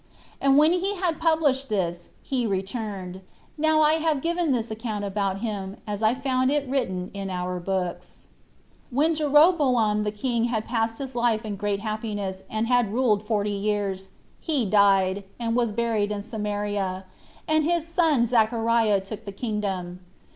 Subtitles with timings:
[0.41, 3.21] And when he had published this, he returned.
[3.55, 7.59] Now I have given this account about him as I found it written [in our
[7.59, 8.25] books.]
[8.89, 8.97] 3.
[8.97, 13.51] When Jeroboam the king had passed his life in great happiness, and had ruled forty
[13.51, 14.09] years,
[14.39, 17.05] he died, and was buried in Samaria,
[17.47, 19.99] and his son Zachariah took the kingdom.